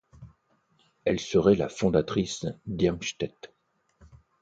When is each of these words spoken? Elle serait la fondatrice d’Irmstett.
Elle 1.05 1.19
serait 1.19 1.53
la 1.53 1.69
fondatrice 1.69 2.47
d’Irmstett. 2.65 3.53